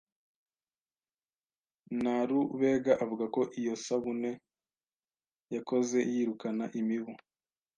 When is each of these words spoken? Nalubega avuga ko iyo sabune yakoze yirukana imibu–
Nalubega 2.01 2.93
avuga 3.03 3.25
ko 3.35 3.41
iyo 3.59 3.73
sabune 3.85 4.31
yakoze 5.53 5.97
yirukana 6.11 6.65
imibu– 6.79 7.11